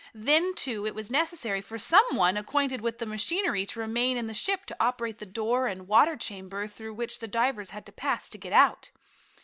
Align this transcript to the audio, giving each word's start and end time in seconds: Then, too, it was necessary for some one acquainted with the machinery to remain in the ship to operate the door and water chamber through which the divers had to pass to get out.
Then, 0.15 0.55
too, 0.55 0.87
it 0.87 0.95
was 0.95 1.11
necessary 1.11 1.61
for 1.61 1.77
some 1.77 2.15
one 2.15 2.35
acquainted 2.35 2.81
with 2.81 2.97
the 2.97 3.05
machinery 3.05 3.67
to 3.67 3.79
remain 3.79 4.17
in 4.17 4.25
the 4.25 4.33
ship 4.33 4.65
to 4.65 4.77
operate 4.79 5.19
the 5.19 5.27
door 5.27 5.67
and 5.67 5.87
water 5.87 6.17
chamber 6.17 6.65
through 6.65 6.95
which 6.95 7.19
the 7.19 7.27
divers 7.27 7.69
had 7.69 7.85
to 7.85 7.91
pass 7.91 8.27
to 8.29 8.39
get 8.39 8.51
out. 8.51 8.89